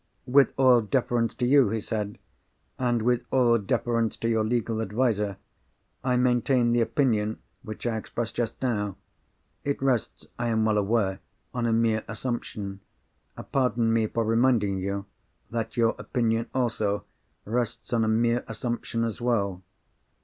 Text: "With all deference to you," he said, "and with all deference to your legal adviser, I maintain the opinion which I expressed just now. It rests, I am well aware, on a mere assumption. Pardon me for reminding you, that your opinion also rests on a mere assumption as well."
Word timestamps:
"With 0.25 0.51
all 0.57 0.81
deference 0.81 1.35
to 1.35 1.45
you," 1.45 1.69
he 1.69 1.79
said, 1.79 2.17
"and 2.79 3.03
with 3.03 3.21
all 3.29 3.59
deference 3.59 4.17
to 4.17 4.27
your 4.27 4.43
legal 4.43 4.81
adviser, 4.81 5.37
I 6.03 6.17
maintain 6.17 6.71
the 6.71 6.81
opinion 6.81 7.37
which 7.61 7.85
I 7.85 7.97
expressed 7.97 8.33
just 8.35 8.59
now. 8.63 8.95
It 9.63 9.79
rests, 9.79 10.25
I 10.39 10.47
am 10.47 10.65
well 10.65 10.79
aware, 10.79 11.19
on 11.53 11.67
a 11.67 11.71
mere 11.71 12.03
assumption. 12.07 12.79
Pardon 13.51 13.93
me 13.93 14.07
for 14.07 14.25
reminding 14.25 14.79
you, 14.79 15.05
that 15.51 15.77
your 15.77 15.93
opinion 15.99 16.47
also 16.51 17.03
rests 17.45 17.93
on 17.93 18.03
a 18.03 18.07
mere 18.07 18.43
assumption 18.47 19.03
as 19.03 19.21
well." 19.21 19.61